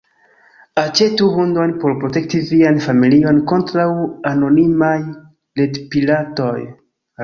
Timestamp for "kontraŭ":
3.55-3.87